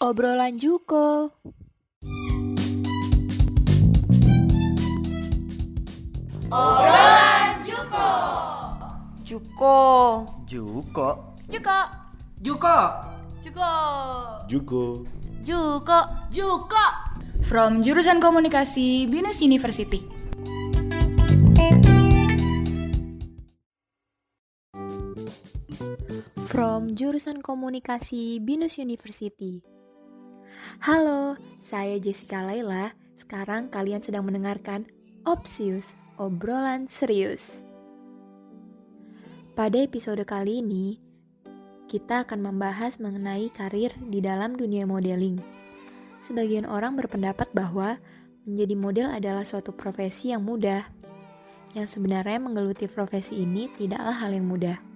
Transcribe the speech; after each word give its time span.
Obrolan 0.00 0.56
Juko. 0.56 1.28
Obrolan 6.48 7.60
Juko. 7.68 8.08
Juko. 9.28 9.76
Juko. 10.48 11.08
Juko. 11.52 11.76
Juko. 12.40 12.76
Juko. 13.44 13.72
Juko. 14.48 14.82
Juko. 15.44 15.98
Juko. 16.32 16.84
From 17.44 17.84
jurusan 17.84 18.24
komunikasi 18.24 19.04
Binus 19.04 19.44
University. 19.44 20.00
From 26.48 26.96
jurusan 26.96 27.44
komunikasi 27.44 28.40
Binus 28.40 28.80
University. 28.80 29.60
Halo, 30.78 31.34
saya 31.58 31.98
Jessica 31.98 32.46
Laila. 32.46 32.94
Sekarang 33.18 33.66
kalian 33.74 33.98
sedang 34.06 34.22
mendengarkan 34.22 34.86
Opsius, 35.26 35.98
obrolan 36.14 36.86
serius. 36.86 37.66
Pada 39.58 39.82
episode 39.82 40.22
kali 40.22 40.62
ini, 40.62 41.02
kita 41.90 42.22
akan 42.22 42.54
membahas 42.54 43.02
mengenai 43.02 43.50
karir 43.50 43.90
di 43.98 44.22
dalam 44.22 44.54
dunia 44.54 44.86
modeling. 44.86 45.42
Sebagian 46.22 46.70
orang 46.70 46.94
berpendapat 46.94 47.50
bahwa 47.50 47.98
menjadi 48.46 48.74
model 48.78 49.08
adalah 49.10 49.42
suatu 49.42 49.74
profesi 49.74 50.30
yang 50.30 50.46
mudah. 50.46 50.86
Yang 51.74 51.98
sebenarnya 51.98 52.38
menggeluti 52.38 52.86
profesi 52.86 53.42
ini 53.42 53.66
tidaklah 53.74 54.14
hal 54.14 54.30
yang 54.38 54.46
mudah. 54.46 54.89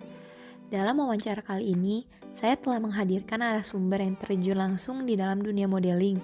Dalam 0.73 0.97
wawancara 0.97 1.45
kali 1.45 1.77
ini, 1.77 2.09
saya 2.33 2.57
telah 2.57 2.81
menghadirkan 2.81 3.45
narasumber 3.45 4.01
yang 4.01 4.17
terjun 4.17 4.57
langsung 4.57 5.05
di 5.05 5.15
dalam 5.15 5.39
dunia 5.39 5.69
modeling 5.69 6.17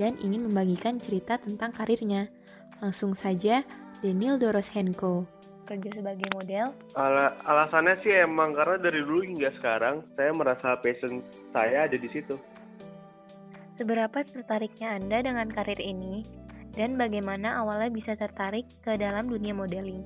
dan 0.00 0.16
ingin 0.24 0.48
membagikan 0.48 0.96
cerita 0.96 1.36
tentang 1.36 1.76
karirnya. 1.76 2.32
Langsung 2.80 3.12
saja, 3.12 3.64
Daniel 4.00 4.40
Doros 4.40 4.72
Henko. 4.72 5.28
Kerja 5.66 5.90
sebagai 5.92 6.28
model. 6.32 6.72
Ala 6.94 7.34
alasannya 7.42 7.98
sih 8.00 8.14
emang 8.16 8.54
karena 8.54 8.78
dari 8.78 9.02
dulu 9.02 9.26
hingga 9.26 9.50
sekarang 9.58 10.04
saya 10.14 10.30
merasa 10.30 10.78
passion 10.78 11.20
saya 11.50 11.84
ada 11.84 11.96
di 11.98 12.08
situ. 12.12 12.38
Seberapa 13.76 14.24
tertariknya 14.24 14.96
Anda 14.96 15.20
dengan 15.20 15.52
karir 15.52 15.80
ini? 15.82 16.24
Dan 16.76 17.00
bagaimana 17.00 17.60
awalnya 17.64 17.88
bisa 17.88 18.12
tertarik 18.16 18.68
ke 18.84 19.00
dalam 19.00 19.32
dunia 19.32 19.56
modeling? 19.56 20.04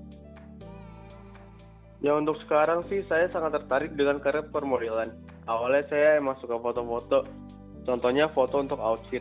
Ya 2.00 2.16
untuk 2.16 2.40
sekarang 2.40 2.80
sih 2.88 3.04
saya 3.04 3.28
sangat 3.28 3.60
tertarik 3.60 3.92
dengan 3.92 4.16
karir 4.24 4.48
permodelan. 4.48 5.12
Awalnya 5.44 5.84
saya 5.92 6.08
emang 6.16 6.32
suka 6.40 6.56
foto-foto, 6.56 7.28
contohnya 7.84 8.32
foto 8.32 8.56
untuk 8.64 8.80
outfit, 8.80 9.20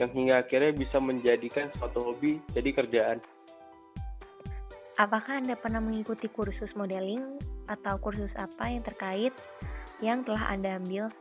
yang 0.00 0.08
hingga 0.16 0.40
akhirnya 0.40 0.72
bisa 0.72 0.96
menjadikan 1.04 1.68
suatu 1.76 2.12
hobi 2.12 2.40
jadi 2.56 2.70
kerjaan. 2.72 3.18
Apakah 4.96 5.44
Anda 5.44 5.54
pernah 5.54 5.84
mengikuti 5.84 6.32
kursus 6.32 6.72
modeling 6.72 7.38
atau 7.68 8.00
kursus 8.00 8.32
apa 8.40 8.72
yang 8.72 8.82
terkait 8.82 9.36
yang 10.00 10.24
telah 10.24 10.48
Anda 10.48 10.80
ambil? 10.80 11.12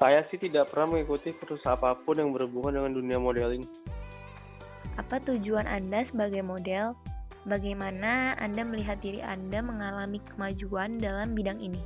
Saya 0.00 0.24
sih 0.26 0.40
tidak 0.40 0.72
pernah 0.72 0.96
mengikuti 0.96 1.36
kursus 1.36 1.62
apa 1.68 1.94
pun 1.94 2.16
yang 2.16 2.32
berhubungan 2.32 2.80
dengan 2.80 2.92
dunia 2.96 3.18
modeling. 3.20 3.62
Apa 4.96 5.20
tujuan 5.22 5.68
Anda 5.68 6.08
sebagai 6.08 6.40
model? 6.40 6.96
Bagaimana 7.44 8.32
Anda 8.40 8.64
melihat 8.64 9.04
diri 9.04 9.20
Anda 9.20 9.60
mengalami 9.60 10.16
kemajuan 10.32 10.96
dalam 10.96 11.36
bidang 11.36 11.60
ini? 11.60 11.76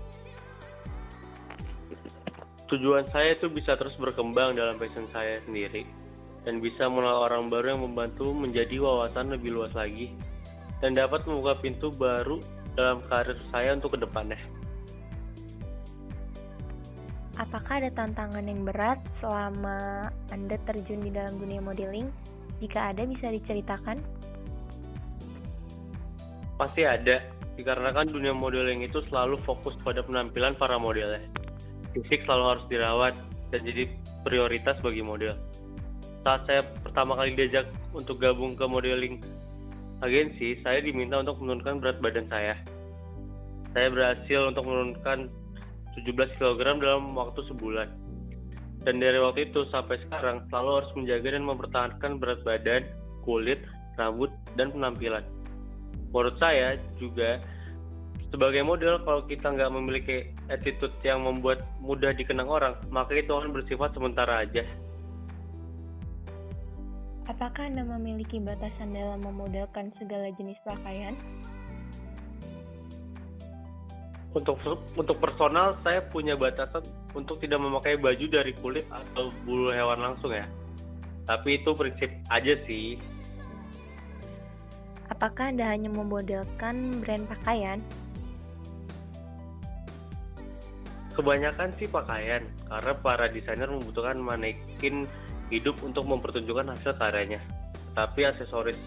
Tujuan 2.70 3.02
saya 3.10 3.34
itu 3.34 3.50
bisa 3.50 3.74
terus 3.74 3.98
berkembang 3.98 4.54
dalam 4.54 4.78
passion 4.78 5.10
saya 5.10 5.42
sendiri 5.42 5.82
dan 6.46 6.62
bisa 6.62 6.86
mengenal 6.86 7.26
orang 7.26 7.50
baru 7.50 7.74
yang 7.74 7.82
membantu 7.90 8.30
menjadi 8.30 8.78
wawasan 8.78 9.34
lebih 9.34 9.58
luas 9.58 9.74
lagi 9.74 10.14
dan 10.78 10.94
dapat 10.94 11.26
membuka 11.26 11.58
pintu 11.58 11.90
baru 11.90 12.38
dalam 12.78 13.02
karir 13.10 13.34
saya 13.50 13.74
untuk 13.74 13.98
ke 13.98 14.06
depannya. 14.06 14.38
Apakah 17.34 17.82
ada 17.82 17.90
tantangan 17.90 18.46
yang 18.46 18.62
berat 18.62 19.02
selama 19.18 20.06
Anda 20.30 20.54
terjun 20.66 21.02
di 21.02 21.10
dalam 21.10 21.38
dunia 21.38 21.58
modeling? 21.58 22.06
Jika 22.62 22.94
ada, 22.94 23.06
bisa 23.06 23.30
diceritakan? 23.30 24.17
Pasti 26.58 26.82
ada, 26.82 27.22
dikarenakan 27.54 28.10
dunia 28.10 28.34
modeling 28.34 28.82
itu 28.82 28.98
selalu 29.06 29.38
fokus 29.46 29.78
pada 29.86 30.02
penampilan 30.02 30.58
para 30.58 30.74
modelnya. 30.74 31.22
Fisik 31.94 32.26
selalu 32.26 32.44
harus 32.50 32.64
dirawat 32.66 33.14
dan 33.54 33.60
jadi 33.62 33.86
prioritas 34.26 34.74
bagi 34.82 35.06
model. 35.06 35.38
Saat 36.26 36.50
saya 36.50 36.66
pertama 36.82 37.14
kali 37.14 37.38
diajak 37.38 37.70
untuk 37.94 38.18
gabung 38.18 38.58
ke 38.58 38.66
modeling 38.66 39.22
agensi, 40.02 40.58
saya 40.66 40.82
diminta 40.82 41.22
untuk 41.22 41.38
menurunkan 41.38 41.78
berat 41.78 41.98
badan 42.02 42.26
saya. 42.26 42.58
Saya 43.70 43.94
berhasil 43.94 44.50
untuk 44.50 44.66
menurunkan 44.66 45.30
17 45.94 46.38
kg 46.42 46.58
dalam 46.82 47.14
waktu 47.14 47.40
sebulan. 47.54 47.88
Dan 48.82 48.98
dari 48.98 49.18
waktu 49.22 49.50
itu 49.50 49.62
sampai 49.70 49.98
sekarang 50.06 50.46
selalu 50.50 50.70
harus 50.82 50.92
menjaga 50.94 51.28
dan 51.34 51.44
mempertahankan 51.46 52.12
berat 52.18 52.40
badan, 52.42 52.82
kulit, 53.22 53.62
rambut, 53.94 54.30
dan 54.58 54.74
penampilan. 54.74 55.22
Menurut 56.08 56.36
saya 56.40 56.80
juga 56.96 57.40
sebagai 58.28 58.60
model 58.60 59.00
kalau 59.04 59.24
kita 59.24 59.48
nggak 59.48 59.72
memiliki 59.72 60.16
attitude 60.52 60.92
yang 61.04 61.24
membuat 61.24 61.64
mudah 61.80 62.12
dikenang 62.12 62.48
orang, 62.48 62.76
maka 62.92 63.16
itu 63.16 63.32
akan 63.32 63.52
bersifat 63.52 63.92
sementara 63.96 64.44
aja. 64.44 64.64
Apakah 67.28 67.68
Anda 67.68 67.84
memiliki 67.84 68.40
batasan 68.40 68.96
dalam 68.96 69.20
memodelkan 69.20 69.92
segala 70.00 70.32
jenis 70.40 70.56
pakaian? 70.64 71.12
Untuk 74.32 74.56
untuk 74.96 75.16
personal 75.20 75.76
saya 75.84 76.04
punya 76.08 76.32
batasan 76.36 76.84
untuk 77.12 77.36
tidak 77.40 77.60
memakai 77.60 78.00
baju 78.00 78.24
dari 78.28 78.52
kulit 78.56 78.84
atau 78.88 79.28
bulu 79.44 79.72
hewan 79.72 80.00
langsung 80.00 80.32
ya. 80.32 80.48
Tapi 81.28 81.60
itu 81.60 81.76
prinsip 81.76 82.08
aja 82.32 82.56
sih. 82.64 82.96
Apakah 85.18 85.50
Anda 85.50 85.66
hanya 85.66 85.90
memodelkan 85.90 87.02
brand 87.02 87.26
pakaian? 87.26 87.82
Kebanyakan 91.10 91.74
sih 91.74 91.90
pakaian, 91.90 92.46
karena 92.70 92.94
para 93.02 93.26
desainer 93.26 93.66
membutuhkan 93.66 94.14
manekin 94.22 95.10
hidup 95.50 95.74
untuk 95.82 96.06
mempertunjukkan 96.06 96.70
hasil 96.70 96.94
karyanya. 97.02 97.42
Tapi 97.98 98.30
aksesoris 98.30 98.78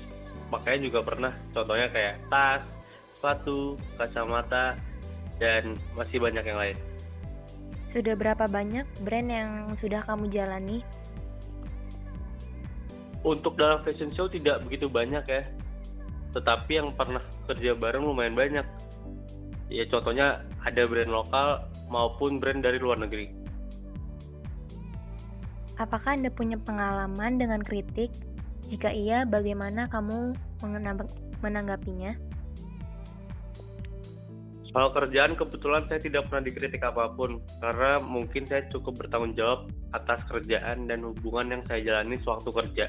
pakaian 0.48 0.80
juga 0.80 1.04
pernah, 1.04 1.36
contohnya 1.52 1.92
kayak 1.92 2.24
tas, 2.32 2.64
sepatu, 3.20 3.76
kacamata, 4.00 4.80
dan 5.36 5.76
masih 6.00 6.16
banyak 6.24 6.48
yang 6.48 6.60
lain. 6.64 6.78
Sudah 7.92 8.16
berapa 8.16 8.48
banyak 8.48 8.88
brand 9.04 9.28
yang 9.28 9.52
sudah 9.84 10.00
kamu 10.08 10.32
jalani? 10.32 10.80
Untuk 13.20 13.60
dalam 13.60 13.84
fashion 13.84 14.16
show 14.16 14.32
tidak 14.32 14.64
begitu 14.64 14.88
banyak 14.88 15.28
ya, 15.28 15.44
tetapi 16.32 16.80
yang 16.80 16.90
pernah 16.96 17.22
kerja 17.48 17.76
bareng 17.76 18.04
lumayan 18.04 18.36
banyak. 18.36 18.66
Ya 19.72 19.88
contohnya 19.88 20.44
ada 20.64 20.84
brand 20.84 21.12
lokal 21.12 21.48
maupun 21.88 22.40
brand 22.44 22.60
dari 22.60 22.80
luar 22.80 23.00
negeri. 23.00 23.32
Apakah 25.80 26.20
Anda 26.20 26.30
punya 26.30 26.60
pengalaman 26.60 27.40
dengan 27.40 27.64
kritik? 27.64 28.12
Jika 28.68 28.94
iya, 28.94 29.26
bagaimana 29.26 29.90
kamu 29.90 30.36
menanggapinya? 31.42 32.14
Soal 34.72 34.88
kerjaan 34.96 35.36
kebetulan 35.36 35.84
saya 35.92 36.00
tidak 36.00 36.32
pernah 36.32 36.48
dikritik 36.48 36.80
apa 36.80 37.12
pun 37.12 37.44
karena 37.60 38.00
mungkin 38.00 38.48
saya 38.48 38.64
cukup 38.72 39.04
bertanggung 39.04 39.36
jawab 39.36 39.68
atas 39.92 40.24
kerjaan 40.32 40.88
dan 40.88 41.04
hubungan 41.04 41.60
yang 41.60 41.64
saya 41.68 41.84
jalani 41.84 42.16
sewaktu 42.24 42.50
kerja. 42.56 42.86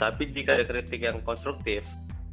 Tapi 0.00 0.32
jika 0.32 0.56
ada 0.56 0.64
kritik 0.64 1.04
yang 1.04 1.20
konstruktif, 1.20 1.84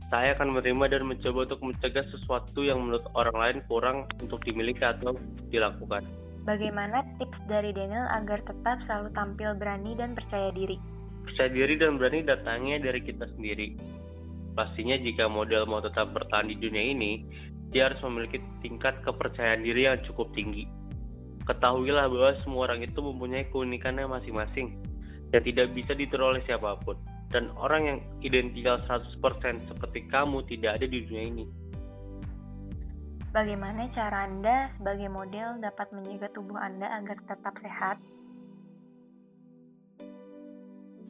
saya 0.09 0.33
akan 0.33 0.57
menerima 0.57 0.85
dan 0.89 1.03
mencoba 1.05 1.45
untuk 1.45 1.61
mencegah 1.61 2.05
sesuatu 2.09 2.65
yang 2.65 2.81
menurut 2.81 3.05
orang 3.13 3.37
lain 3.37 3.57
kurang 3.69 3.97
untuk 4.17 4.41
dimiliki 4.41 4.81
atau 4.81 5.13
dilakukan. 5.53 6.01
Bagaimana 6.49 7.05
tips 7.21 7.37
dari 7.45 7.69
Daniel 7.69 8.09
agar 8.09 8.41
tetap 8.41 8.81
selalu 8.89 9.13
tampil 9.13 9.53
berani 9.53 9.93
dan 9.93 10.17
percaya 10.17 10.49
diri? 10.49 10.81
Percaya 11.29 11.49
diri 11.53 11.77
dan 11.77 12.01
berani 12.01 12.25
datangnya 12.25 12.81
dari 12.81 13.05
kita 13.05 13.29
sendiri. 13.37 13.77
Pastinya 14.57 14.97
jika 14.97 15.29
model 15.29 15.69
mau 15.69 15.77
tetap 15.77 16.09
bertahan 16.09 16.49
di 16.49 16.57
dunia 16.57 16.89
ini, 16.89 17.21
dia 17.69 17.93
harus 17.93 18.01
memiliki 18.01 18.41
tingkat 18.65 18.97
kepercayaan 19.05 19.61
diri 19.61 19.85
yang 19.85 20.01
cukup 20.09 20.33
tinggi. 20.33 20.65
Ketahuilah 21.45 22.09
bahwa 22.09 22.33
semua 22.41 22.65
orang 22.65 22.81
itu 22.81 22.97
mempunyai 22.97 23.45
keunikannya 23.53 24.09
masing-masing 24.09 24.73
yang 25.29 25.43
tidak 25.45 25.69
bisa 25.77 25.93
ditiru 25.93 26.33
oleh 26.33 26.41
siapa 26.49 26.81
pun. 26.81 26.97
Dan 27.29 27.53
orang 27.53 27.81
yang 27.85 27.99
identikal 28.25 28.81
100% 28.89 29.21
seperti 29.69 30.09
kamu 30.09 30.41
tidak 30.49 30.81
ada 30.81 30.85
di 30.89 31.05
dunia 31.05 31.23
ini. 31.29 31.45
Bagaimana 33.29 33.85
cara 33.93 34.25
Anda 34.25 34.73
sebagai 34.81 35.05
model 35.13 35.61
dapat 35.61 35.93
menjaga 35.93 36.33
tubuh 36.33 36.57
Anda 36.57 36.89
agar 36.97 37.21
tetap 37.29 37.53
sehat? 37.61 38.01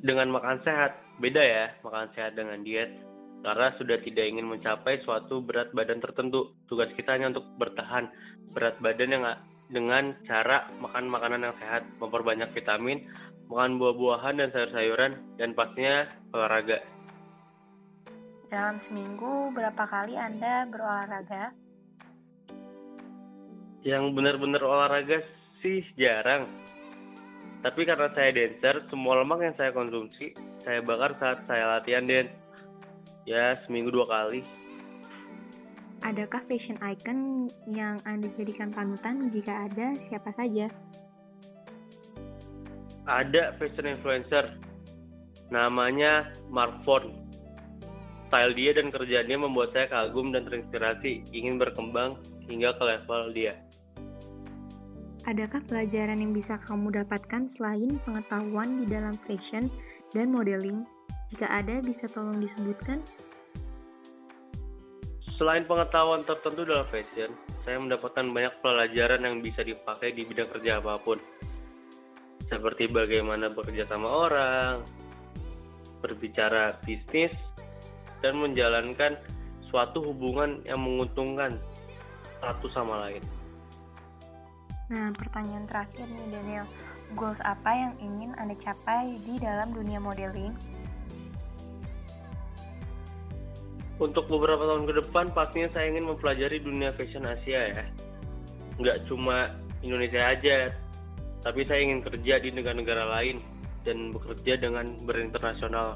dengan 0.04 0.31
makan 0.31 0.63
sehat. 0.63 0.95
Beda 1.19 1.44
ya, 1.44 1.66
makan 1.83 2.12
sehat 2.16 2.39
dengan 2.39 2.63
diet. 2.63 2.92
Karena 3.39 3.72
sudah 3.80 4.04
tidak 4.04 4.25
ingin 4.27 4.48
mencapai 4.51 5.00
suatu 5.07 5.39
berat 5.39 5.72
badan 5.72 6.04
tertentu. 6.04 6.56
Tugas 6.68 6.92
kita 6.95 7.15
hanya 7.15 7.31
untuk 7.31 7.48
bertahan 7.56 8.12
berat 8.51 8.75
badan 8.83 9.15
yang 9.15 9.24
dengan 9.69 10.18
cara 10.25 10.68
makan 10.81 11.07
makanan 11.07 11.45
yang 11.45 11.56
sehat, 11.62 11.86
memperbanyak 12.01 12.50
vitamin, 12.51 13.06
makan 13.50 13.81
buah-buahan 13.81 14.38
dan 14.38 14.50
sayur-sayuran, 14.54 15.12
dan 15.42 15.57
pastinya 15.57 16.06
olahraga. 16.38 16.86
Dalam 18.54 18.78
seminggu, 18.86 19.50
berapa 19.57 19.84
kali 19.90 20.13
Anda 20.13 20.69
berolahraga? 20.69 21.54
Yang 23.81 24.04
benar-benar 24.13 24.62
olahraga 24.62 25.25
sih 25.66 25.81
jarang. 25.98 26.46
Tapi 27.66 27.90
karena 27.90 28.07
saya 28.13 28.31
dancer, 28.31 28.86
semua 28.88 29.19
lemak 29.19 29.42
yang 29.44 29.56
saya 29.57 29.74
konsumsi, 29.74 30.31
saya 30.62 30.80
bakar 30.86 31.12
saat 31.18 31.44
saya 31.50 31.78
latihan 31.78 32.06
dance. 32.06 32.31
Ya, 33.25 33.57
seminggu 33.66 33.90
dua 33.90 34.06
kali. 34.07 34.46
Adakah 36.06 36.40
fashion 36.48 36.80
icon 36.80 37.51
yang 37.68 38.00
Anda 38.07 38.31
jadikan 38.40 38.72
panutan? 38.72 39.28
Jika 39.36 39.68
ada, 39.68 39.92
siapa 40.07 40.31
saja? 40.38 40.72
Ada 43.09 43.57
fashion 43.57 43.89
influencer, 43.89 44.53
namanya 45.50 46.29
Mark 46.53 46.85
Ford 46.85 47.09
style 48.29 48.53
dia 48.53 48.77
dan 48.77 48.94
kerjaannya 48.94 49.38
membuat 49.41 49.73
saya 49.73 49.89
kagum 49.89 50.29
dan 50.29 50.45
terinspirasi 50.45 51.25
ingin 51.33 51.57
berkembang 51.57 52.21
hingga 52.45 52.69
ke 52.77 52.83
level 52.85 53.33
dia. 53.33 53.57
Adakah 55.25 55.65
pelajaran 55.65 56.21
yang 56.21 56.38
bisa 56.38 56.61
kamu 56.69 56.94
dapatkan 57.01 57.50
selain 57.57 57.97
pengetahuan 58.06 58.69
di 58.81 58.85
dalam 58.85 59.17
fashion 59.25 59.65
dan 60.13 60.29
modeling? 60.29 60.85
Jika 61.33 61.50
ada, 61.50 61.81
bisa 61.81 62.05
tolong 62.09 62.38
disebutkan? 62.38 63.01
Selain 65.38 65.65
pengetahuan 65.65 66.21
tertentu 66.21 66.65
dalam 66.65 66.85
fashion, 66.94 67.33
saya 67.65 67.77
mendapatkan 67.81 68.25
banyak 68.29 68.53
pelajaran 68.62 69.21
yang 69.25 69.35
bisa 69.41 69.65
dipakai 69.65 70.13
di 70.13 70.25
bidang 70.25 70.50
kerja 70.53 70.77
apa 70.81 70.97
pun. 71.01 71.17
Seperti 72.50 72.90
bagaimana 72.90 73.54
bekerja 73.54 73.86
sama 73.86 74.10
orang, 74.10 74.81
berbicara 76.01 76.81
bisnis, 76.81 77.31
dan 78.25 78.36
menjalankan 78.42 79.22
suatu 79.69 80.01
hubungan 80.01 80.60
yang 80.66 80.81
menguntungkan 80.81 81.62
satu 82.42 82.68
sama 82.74 83.06
lain. 83.06 83.22
Nah, 84.90 85.13
pertanyaan 85.13 85.69
terakhir 85.69 86.10
nih 86.10 86.28
Daniel, 86.34 86.66
goals 87.13 87.38
apa 87.46 87.69
yang 87.69 87.94
ingin 88.01 88.34
Anda 88.42 88.57
capai 88.57 89.22
di 89.22 89.38
dalam 89.38 89.69
dunia 89.69 90.01
modeling? 90.01 90.57
Untuk 94.01 94.25
beberapa 94.31 94.63
tahun 94.66 94.90
ke 94.90 94.94
depan, 95.06 95.25
pastinya 95.36 95.69
saya 95.75 95.94
ingin 95.94 96.10
mempelajari 96.10 96.57
dunia 96.63 96.90
fashion 96.98 97.28
Asia 97.30 97.62
ya. 97.78 97.86
Nggak 98.81 99.06
cuma 99.06 99.46
Indonesia 99.84 100.24
aja, 100.24 100.72
tapi 101.44 101.63
saya 101.68 101.83
ingin 101.86 102.03
kerja 102.03 102.39
di 102.39 102.50
negara-negara 102.51 103.03
lain 103.19 103.39
dan 103.88 104.12
bekerja 104.12 104.59
dengan 104.59 104.86
berinternasional. 105.07 105.95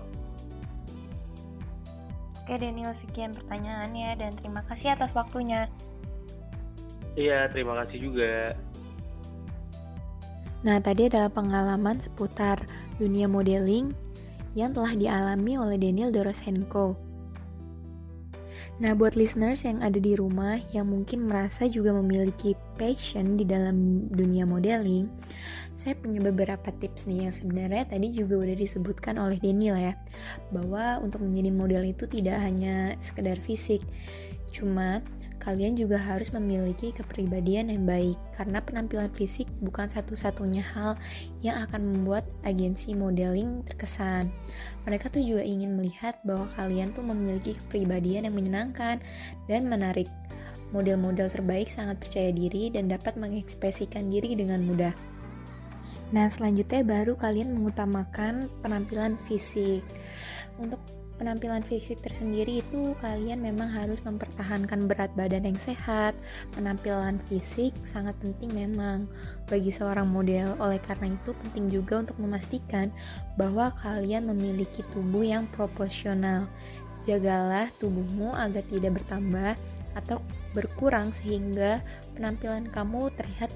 Oke 2.43 2.59
Daniel, 2.59 2.91
sekian 3.07 3.31
pertanyaannya 3.31 4.19
dan 4.19 4.31
terima 4.35 4.59
kasih 4.67 4.99
atas 4.99 5.11
waktunya. 5.15 5.67
Iya, 7.15 7.47
terima 7.53 7.77
kasih 7.83 8.09
juga. 8.09 8.57
Nah, 10.63 10.79
tadi 10.79 11.07
adalah 11.11 11.31
pengalaman 11.31 11.99
seputar 11.99 12.63
dunia 12.99 13.27
modeling 13.27 13.91
yang 14.55 14.71
telah 14.71 14.95
dialami 14.95 15.59
oleh 15.59 15.77
Daniel 15.79 16.11
Doroshenko. 16.11 16.95
Nah, 18.83 18.99
buat 18.99 19.15
listeners 19.15 19.63
yang 19.63 19.79
ada 19.79 19.95
di 19.95 20.11
rumah 20.11 20.59
yang 20.75 20.91
mungkin 20.91 21.31
merasa 21.31 21.71
juga 21.71 21.95
memiliki 21.95 22.51
passion 22.75 23.39
di 23.39 23.47
dalam 23.47 24.11
dunia 24.11 24.43
modeling, 24.43 25.07
saya 25.71 25.95
punya 25.95 26.19
beberapa 26.19 26.67
tips 26.67 27.07
nih 27.07 27.31
yang 27.31 27.33
sebenarnya 27.33 27.87
tadi 27.87 28.11
juga 28.11 28.43
udah 28.43 28.51
disebutkan 28.59 29.15
oleh 29.23 29.39
Daniel 29.39 29.79
ya 29.79 29.95
bahwa 30.51 30.99
untuk 30.99 31.23
menjadi 31.23 31.49
model 31.55 31.83
itu 31.95 32.11
tidak 32.11 32.43
hanya 32.43 32.99
sekedar 32.99 33.39
fisik 33.39 33.79
cuma 34.51 34.99
kalian 35.43 35.75
juga 35.75 35.99
harus 35.99 36.31
memiliki 36.31 36.95
kepribadian 36.95 37.67
yang 37.67 37.83
baik 37.83 38.15
karena 38.39 38.63
penampilan 38.63 39.11
fisik 39.11 39.45
bukan 39.59 39.91
satu-satunya 39.91 40.63
hal 40.63 40.95
yang 41.43 41.59
akan 41.67 41.91
membuat 41.91 42.23
agensi 42.47 42.95
modeling 42.95 43.59
terkesan. 43.67 44.31
Mereka 44.87 45.11
tuh 45.11 45.19
juga 45.19 45.43
ingin 45.43 45.75
melihat 45.75 46.15
bahwa 46.23 46.47
kalian 46.55 46.95
tuh 46.95 47.03
memiliki 47.03 47.59
kepribadian 47.59 48.31
yang 48.31 48.35
menyenangkan 48.39 49.03
dan 49.51 49.67
menarik. 49.67 50.07
Model-model 50.71 51.29
terbaik 51.29 51.69
sangat 51.69 52.01
percaya 52.01 52.33
diri 52.33 52.71
dan 52.71 52.89
dapat 52.89 53.13
mengekspresikan 53.19 54.09
diri 54.09 54.33
dengan 54.33 54.63
mudah. 54.65 54.95
Nah, 56.15 56.29
selanjutnya 56.31 56.81
baru 56.81 57.13
kalian 57.13 57.53
mengutamakan 57.53 58.49
penampilan 58.61 59.19
fisik. 59.25 59.85
Untuk 60.57 60.81
penampilan 61.23 61.63
fisik 61.63 62.03
tersendiri 62.03 62.59
itu 62.59 62.91
kalian 62.99 63.39
memang 63.39 63.71
harus 63.71 64.03
mempertahankan 64.03 64.91
berat 64.91 65.07
badan 65.15 65.47
yang 65.47 65.55
sehat. 65.55 66.11
Penampilan 66.51 67.15
fisik 67.31 67.71
sangat 67.87 68.11
penting 68.19 68.51
memang 68.51 69.07
bagi 69.47 69.71
seorang 69.71 70.11
model. 70.11 70.51
Oleh 70.59 70.83
karena 70.83 71.15
itu 71.15 71.31
penting 71.47 71.71
juga 71.71 72.03
untuk 72.03 72.19
memastikan 72.19 72.91
bahwa 73.39 73.71
kalian 73.79 74.27
memiliki 74.35 74.83
tubuh 74.91 75.23
yang 75.23 75.47
proporsional. 75.55 76.51
Jagalah 77.07 77.71
tubuhmu 77.79 78.35
agar 78.35 78.67
tidak 78.67 78.99
bertambah 78.99 79.55
atau 79.95 80.19
berkurang 80.51 81.15
sehingga 81.15 81.79
penampilan 82.19 82.67
kamu 82.67 83.07
terlihat 83.15 83.47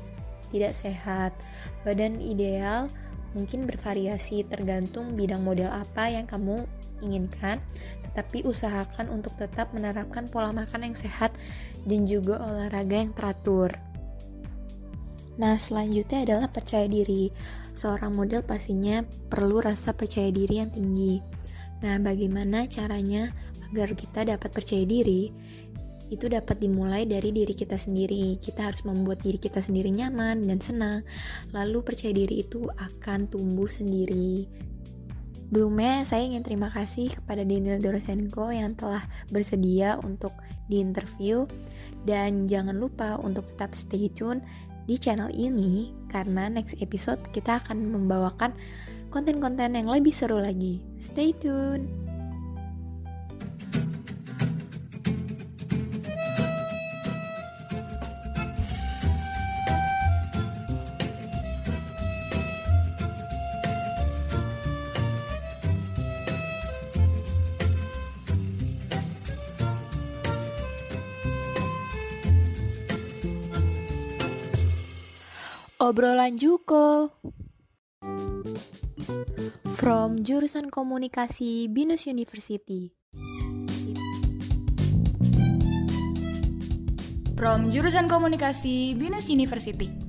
tidak 0.55 0.71
sehat. 0.71 1.35
Badan 1.83 2.23
ideal 2.23 2.87
mungkin 3.35 3.67
bervariasi 3.67 4.47
tergantung 4.47 5.19
bidang 5.19 5.43
model 5.43 5.67
apa 5.67 6.07
yang 6.07 6.23
kamu 6.23 6.63
inginkan, 7.01 7.61
tetapi 8.09 8.45
usahakan 8.47 9.13
untuk 9.13 9.35
tetap 9.37 9.71
menerapkan 9.73 10.25
pola 10.27 10.49
makan 10.49 10.91
yang 10.91 10.97
sehat 10.97 11.33
dan 11.85 12.09
juga 12.09 12.41
olahraga 12.41 12.97
yang 13.05 13.13
teratur. 13.13 13.69
Nah, 15.37 15.53
selanjutnya 15.55 16.25
adalah 16.25 16.49
percaya 16.49 16.89
diri. 16.89 17.29
Seorang 17.77 18.17
model 18.17 18.41
pastinya 18.41 19.05
perlu 19.05 19.61
rasa 19.61 19.93
percaya 19.93 20.33
diri 20.33 20.65
yang 20.65 20.73
tinggi. 20.73 21.21
Nah, 21.85 22.01
bagaimana 22.01 22.65
caranya 22.65 23.29
agar 23.69 23.93
kita 23.93 24.25
dapat 24.25 24.49
percaya 24.49 24.81
diri? 24.81 25.29
itu 26.07 26.31
dapat 26.31 26.63
dimulai 26.63 27.03
dari 27.03 27.35
diri 27.35 27.51
kita 27.51 27.75
sendiri. 27.75 28.39
Kita 28.39 28.71
harus 28.71 28.83
membuat 28.87 29.23
diri 29.23 29.39
kita 29.39 29.59
sendiri 29.59 29.91
nyaman 29.91 30.39
dan 30.47 30.59
senang. 30.63 30.99
Lalu 31.51 31.83
percaya 31.83 32.15
diri 32.15 32.43
itu 32.43 32.67
akan 32.67 33.27
tumbuh 33.27 33.67
sendiri. 33.67 34.47
Belumnya 35.47 36.03
saya 36.03 36.27
ingin 36.27 36.43
terima 36.43 36.67
kasih 36.67 37.07
kepada 37.15 37.47
Daniel 37.47 37.79
Dorosenko 37.79 38.51
yang 38.51 38.75
telah 38.75 39.07
bersedia 39.31 39.95
untuk 40.03 40.35
diinterview 40.67 41.47
dan 42.03 42.51
jangan 42.51 42.75
lupa 42.75 43.15
untuk 43.15 43.47
tetap 43.47 43.71
stay 43.71 44.11
tune 44.11 44.43
di 44.87 44.99
channel 44.99 45.31
ini 45.31 45.91
karena 46.11 46.51
next 46.51 46.75
episode 46.83 47.19
kita 47.31 47.63
akan 47.63 47.91
membawakan 47.91 48.51
konten-konten 49.07 49.75
yang 49.75 49.87
lebih 49.87 50.11
seru 50.11 50.39
lagi. 50.39 50.83
Stay 50.99 51.31
tune. 51.31 52.06
Obrolan 75.77 76.41
Juko. 76.41 77.13
From 79.77 80.25
jurusan 80.25 80.73
komunikasi 80.73 81.69
Binus 81.69 82.09
University. 82.09 82.97
From 87.37 87.69
jurusan 87.69 88.09
komunikasi 88.09 88.97
Binus 88.97 89.29
University 89.29 90.06